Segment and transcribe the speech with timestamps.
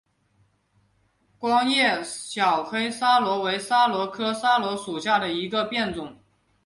[1.37, 6.17] 光叶小黑桫椤为桫椤科桫椤属下的一个变种。